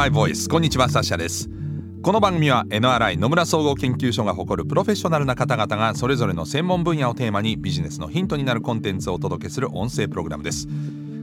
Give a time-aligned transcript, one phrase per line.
[0.00, 1.50] NRI ボイスこんにちはサッシャです。
[2.00, 10.68] この番組は NRI 野村総合研究所が誇るプロフェッショナルな方々がそれぞれの専門分野をテーマにビジネスのヒントになるコンテンツをお届けする音声プログラムです。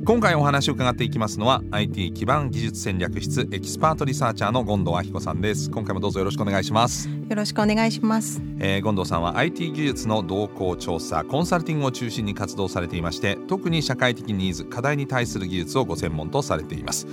[0.06, 5.72] 今回お話を伺っていきますのは IT 基盤技術戦略室エキスパートリサーチャーの権藤亜希子さんです。
[5.72, 7.10] 今回もどうぞよろしくお願いします。
[7.10, 17.06] よろしくお願いします、えー、権藤さんは IT 技術の動向調査コンサルティングを中心に活動されていまして特に社会的ニーズ課題に対する技術をご専門とされています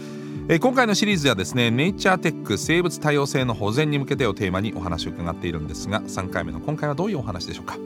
[0.46, 7.78] えー、今回のシリーズではですねネイチャーテック生物多様性の保全に向けてをテーマにお話を伺っているんですが3回目の今回はどういうお話でしょうか？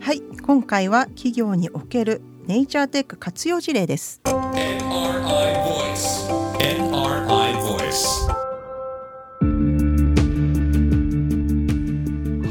[0.00, 4.20] はい今回は企業におけるネイチャーテック活用事例です。
[4.24, 6.35] NRI Voice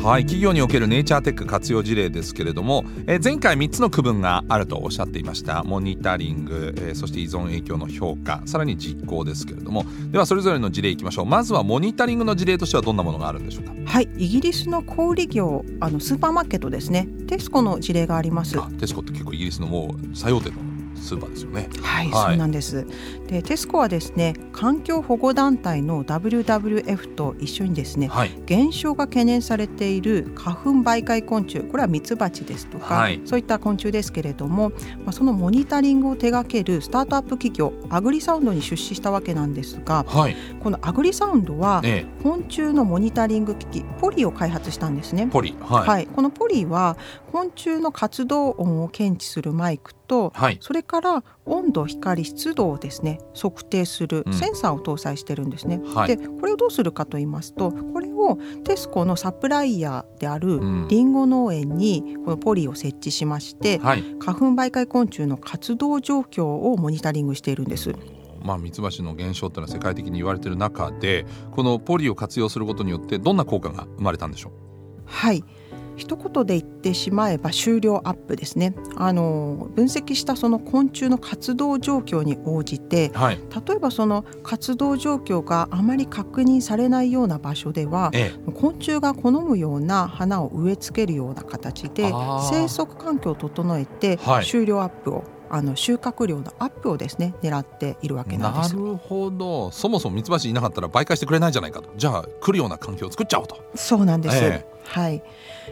[0.05, 0.21] はい。
[0.21, 5.63] 企業におけるネイチャーテック活用事例ですけれども、えー、前回3つの区分があるとおっしゃっていました。
[5.63, 9.83] モニタリング、えー、そして依存影響の評価さらに実行ですけれども。
[10.11, 11.25] ではそれぞれの事例いきましょう。
[11.25, 13.73] まずはモニタリングの事例としてはどんなものがあるんでしょうか？
[13.83, 14.09] はい。
[14.15, 17.07] イギリスの小売業あのスーパーマーケットですね。
[17.25, 18.59] テスコの事例があります。
[18.77, 20.57] テスコって結構イギリスのもう最大手の
[20.95, 21.69] スーパーですよね。
[21.81, 22.85] はい、はい、そうなんです。
[23.27, 34.69] で、テスコはですね、環境保護団体の WWF と一緒にですね、はい、減少が懸念されている花粉媒介昆虫、これはミツバチですとか、はい、そういった昆虫ですけれども、
[35.03, 41.81] まあそのモニタリングを手掛けるスタートアップ企業アグリサウンドに出資したわけなんですが、はい、このアグリサウンドは、
[42.23, 45.27] 昆虫のモニタリング機器ポリを開発したんですね。
[45.27, 46.97] ポリ、はい、はい、このポリは
[47.35, 55.81] 昆虫の活動音を検知するマイクと、はい、それから温度光湿度をですね測定するセンサーを搭載してるんですね。
[55.83, 67.93] うん、でこれをどうするかと言いますとこれをテスコのサプライヤーであるリンゴ農園にこのポリを設置しまして、はい、花粉媒介昆虫の活動状況をモニタリングしているんです。
[68.41, 74.51] まあ、ミツバチの減少というのは世界的に言われている中でこのポリを活用することによってどんな効果が生まれたんでしょう？
[75.05, 75.43] はい
[75.95, 78.73] 一言で言ってしまえば終了アップですね。
[78.95, 92.11] あの分析したその昆虫の活動状況に応じて、はい、例えばその活動状況があまり確認されないような場所では、ええ、昆虫が好むような花を植え付けるような形で
[92.49, 98.75] 生息環境を整えて終了アップをあの収穫量のアップをですね狙っているわけなんです。
[98.75, 99.71] なるほど。
[99.71, 101.89] そもそもミツバチいなかったら媒介してくれないじゃないかと。
[101.95, 103.63] じゃあ来るような環境を作っちゃおうと。
[103.75, 105.23] そうなんです、えー、はい。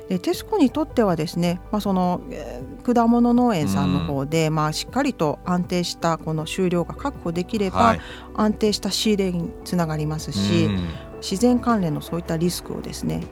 [0.09, 8.01] でテスコにとってはですね、まあ、その、えー、果物農園さんの方で、うん、まあ、しっかりと安定したこの収量が確保できれば、はい、
[8.35, 10.87] 安定した仕入れにつながりますし、うん、
[11.21, 13.23] 自然関連のそういったリスクをですね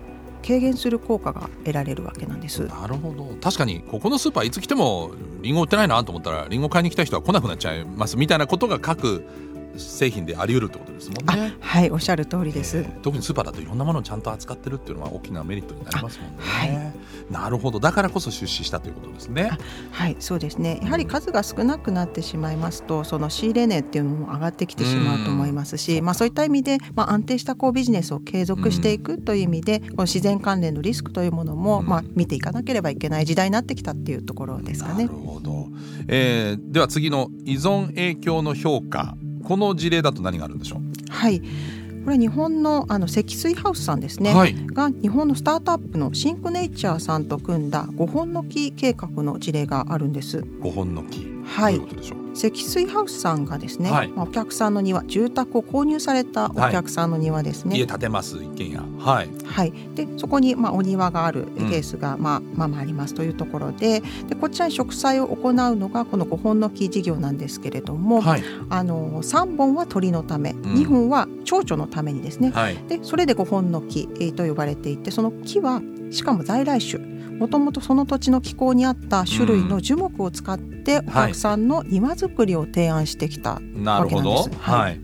[0.45, 2.65] 軽減する効果が得られるわけなんです。
[2.65, 3.25] なるほど。
[3.41, 9.25] 確かにここのスーパーいつ来てもリンゴ売ってないなと思ったらリンゴ買いに来た人は来なくなっちゃいますみたいなことが書く
[9.77, 11.55] 製品であり得るってことですもんね。
[11.59, 16.35] はいおっしゃる通りです、えー、特にスーパーだといろんなものをちゃんと扱ってるっていうのは大きなメリットになりますもんね。
[16.39, 19.51] はい、なるほどだからこそ出資したということですね。
[19.91, 35.05] はいそうですねやはり数が少なくなってしまいますと、うん、その仕入れ値っていうのも上がってきてしまうと思いますし、うまあ、そういった意味で、まあ、安定したこうビジネスを継続していくという意味で、この自然関連のリスクというものも、まあ、見ていかなければいけない時代になってきたっていうところですかね。
[35.05, 35.67] なるほど、
[36.07, 40.81] えー、では次の依存影響の評価この事例だと何があるんでしょう？
[41.09, 41.41] はい。
[42.03, 50.39] これ日本のあの積水ハウスさんですね、はい、が日本のスタートアップのシンクネイチャーさんと組んだ5本の木計画の事例があるんです。
[50.39, 51.27] 5本の木。
[51.45, 51.79] はい、
[52.33, 58.77] 積水ハウスさんがですね、はい、お客さんの庭住宅を購入されたお客さんの庭ですね、はい、家建てます一軒家。
[58.99, 75.81] はい、はい、でそこにまあお庭があるケースが、まあ、うん、まあまあありますというところででこちらに植栽を行うのがこの5本の木事業なんですけれども、はい、あの3本は鳥のため、うん、2本は蝶々のためにですね、はい、でそれで5本の木、えー、と呼ばれていてその木は
[76.11, 77.10] しかも在来種
[77.41, 84.49] もともとその土地の気候に合った種類の樹木を使ってお客さんの庭作りを提案してきたわけなんです。
[84.59, 84.99] はい、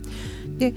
[0.56, 0.72] で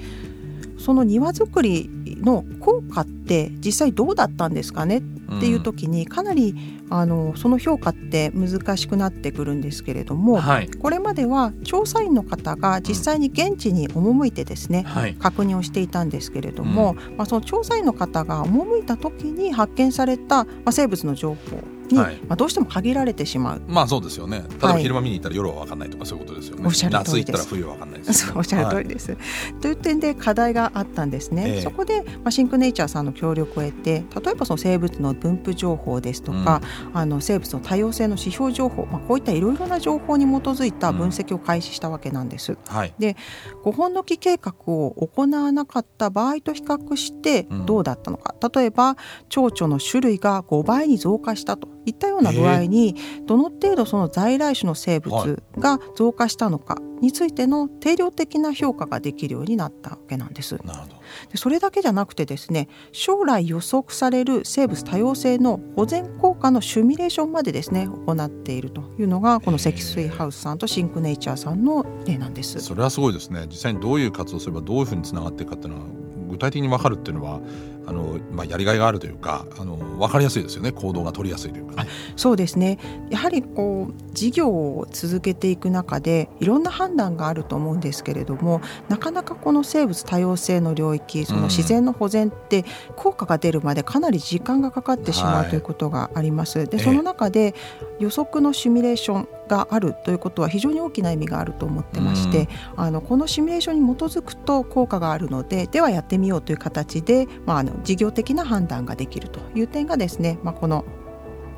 [0.80, 1.88] その庭作り
[2.20, 5.02] の効果って実際どうだったんですかねっ
[5.40, 6.56] ていう時にかなり
[6.90, 23.62] あのその評価って難しくなってくるんですけれども、はい、これまでは調査員の方が実際に現地に赴いてですね、はい、確認をしていたんですけれども、うん、まあ、その調査員の方が赴いた時に発見された、まあ、生物の情報に、はい、まあ、どうしても限られてしまう。
[23.68, 24.44] まあそうですよね。
[24.50, 29.18] 例えば昼間見に行ったら夜は分かんないとかそういうことですよね、おっしゃる夏行ったら冬は分かんないです、ね、おっしゃる通りです、
[29.62, 42.54] という点で課題があったんですね、えー、そこで、まあ、シンクネイチャーさんの協力を得て例えばその生物の分布情報ですとか、うん、あの生物の多様性の指標情報、まあ、こういったいろいろな情報に基づいた分析を開始したわけなんです。
[42.54, 43.16] うんはい、で
[43.64, 48.96] 5本の木計画を行わなかった場合と比較してどうだったのか、うん、例えば
[49.30, 52.96] 蝶々の種類が5倍に増加したといったような具合に、
[53.26, 60.58] どの程度その在来種の生物が増加したのかについての定量的な評価ができるようになったわけなんです。
[60.64, 61.02] なるほど。
[61.32, 72.60] でそれだけじゃなくてですね将来予測される生物多様性の保全効果のシミュレーションまでですね行っているというのがこの積水ハウスさんとシンクネイチャーさんの例なんです。
[72.60, 73.46] それはすごいですね。
[73.50, 76.01] 実際にどういう活動すればどういうふうにつながっていくかっていうのは具
[76.42, 77.40] 体的に分かるっていうのは
[77.86, 80.72] あの、まあ、やりがいがあるというかあの分かりやすいですよね。
[80.72, 82.80] 行動が取りやすいというか、ね、そうですね。
[83.10, 92.66] やはりこう事業を続けていく中でいろんな判断があると思うんですけれどもなかなかこの生物多様性の領域その自然の保全って
[92.96, 96.68] 効果が出るまでかなり時間がかかってしまうということがあります。
[96.68, 97.56] でその中で
[98.00, 110.86] 予測のシミュレーションがあるということは非常に大きな意味があると思ってまして、あのこのシミュレーションに基づくと効果があるのでではやってみようという形で、まあ、あの事業的な判断ができるという点がですね、まあ、この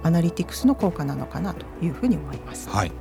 [0.04, 2.70] アナリティクスの効果なのかなというふうに思います。
[2.70, 2.92] はい。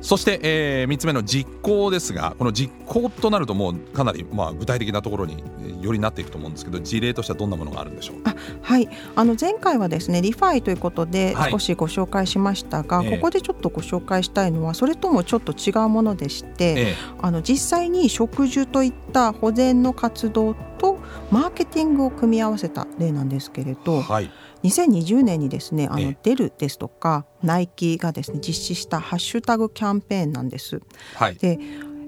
[0.00, 5.42] そして、えー、3つ目の実行ですがこの実行となるともうかなり、まあ、具体的なところに
[5.80, 8.16] よりなっていくと思うんですけど事例としてはどんなものがあるんでしょう？
[8.24, 8.90] あはい。
[9.16, 20.98] あの前回はですね ReFi ということで少しご紹介しましたが、はい、ここでちょっとご紹介したいのはそれともちょっと違うものでして、えあの実際に植樹といった保全の活動と
[21.30, 24.30] マーケティングを組み合わせた例なんですけれど、はい
[24.64, 30.80] 2020年にですねあのデルですとかナイキがですね実施したハッシュタグキャンペーンなんです。
[31.14, 31.58] はい、で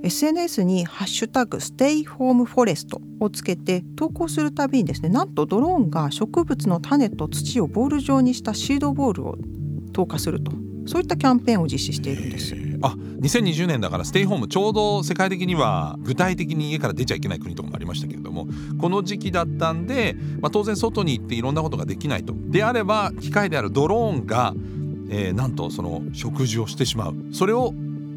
[0.03, 9.37] SNS に「ハッシュタグ Stay Home Forest」をつけて投稿するたびにですねなんとドローンが植物の種と土をボール状にしたシードボールを
[9.93, 10.53] 投下すると
[10.87, 12.66] そういったキャンペーンを実施しているんです。
[12.83, 18.47] あ2020年だからステイホームちょうど世界的には具体的に家から出ちゃいけない国とかもありましたけれども
[18.81, 22.35] この時期だったんで、まあ、当然外に行っていろんなことができないと。
[22.37, 24.55] であれば機械であるドローンが、
[25.11, 27.15] えー、なんとその食事をしてしまう。
[27.33, 27.75] それを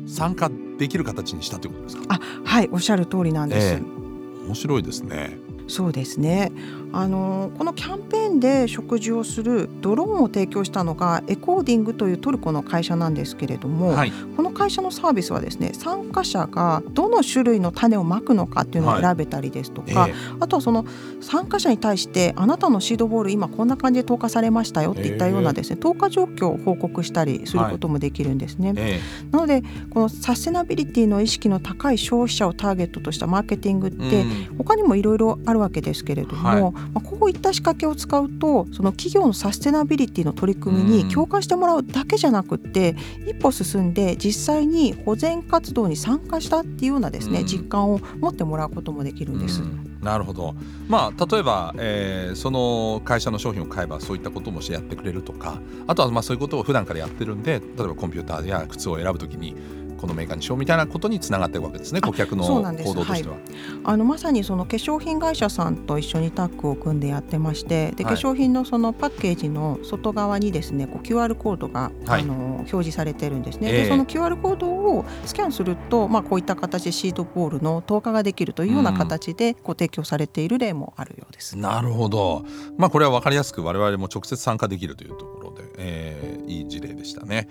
[0.08, 2.04] 参加できる形にしたということですか？
[2.10, 5.38] あはいおっしゃる通りなんです、えー、面白いですね
[5.70, 6.52] そうですね。
[6.92, 20.14] あのこのキャンペーンで食事をするドローンを提供したのがエコーディングというトルコの会社なんですけれども、はい、この会社のサービスはですね参加者がどの種類の種をまくのかっていうのを選べたりですとか、はいえ。
[20.14, 20.86] ー、あとはその
[21.22, 28.70] 参加者に対してあなたのシードボール今こんな感じで投下されましたよっていったようなですね、えー、投下状況を報告したりすることもできるんですね。
[28.70, 28.78] はい。
[28.80, 29.62] えー、なので
[29.92, 34.26] このサステナビリティの意識の高い消費者をターゲットとしたマーケティングって
[34.58, 42.96] 他にもいろいろあるわけですけれども、まあ、こういった仕掛けを使うとその企業のサステナビリティの取り組みに共感してもらうだけじゃなくて
[43.28, 49.62] 一歩進んで実際に保全活動に参加したっていうようなですね実感を持ってもらうこともできるんです。
[50.02, 50.56] なるほど、
[50.88, 59.56] まあ、例えば、えー、その会社の商品を買えばそういったこともしてやってくれるとかあとはまあそういうことを普段からやってるんで例えばコンピューターや靴を選ぶときに
[60.00, 63.36] このメーカーにしようみたいなことにつながっていくわけですね顧客の行動としては。
[63.36, 63.44] はい、
[63.84, 73.70] あのまさにその化粧品会社さんと一緒にタッグを組んでやってましてで化粧品のそのパッケージの外側にですねこう QR コードが、はい、あの表示されてるんですね。
[73.70, 81.56] えー、でその QR コードをスキャンすると、まあ、こういった形でシートボールの投下ができるというような形でご提供されている例もあるようです。
[81.56, 82.46] うん、なるほど、
[82.78, 87.50] まあ、これは分かりやすく我々も直接参加できるというところで、えー、いい事例でしたね。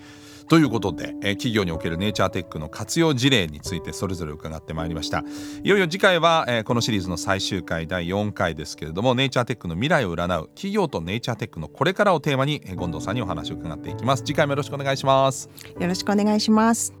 [0.49, 5.23] ということで、えー、企業におけるネイチャーテックの活用事例についてそれぞれ伺ってまいりました。
[5.63, 14.23] いよいよ次回は、えー、このシリーズの最終回第4回ですけれどもネイチャーテックの未来を占う企業とネイチャーテックのこれからをテーマに、えー、権藤さんにお話を伺っていきます。
[14.23, 15.49] 次回もよろしくお願いします。
[15.79, 16.93] よろしくお願いします。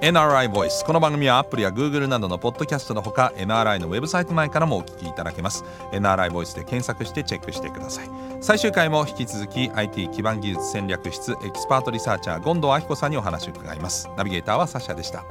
[0.00, 5.64] NRI Voice この番組はアップルや Google などのポッドキャストのほか NRI のウェブサイト内からもお聞きいただけます。
[5.90, 8.10] NRI Voice で検索してチェックしてください。
[8.40, 14.08] 最終回も引き続き IT 基盤技術戦略室エキスパートリサーチャー権藤亜希子さんにお話を伺います。
[14.16, 15.24] ナビゲーターはサシャでした。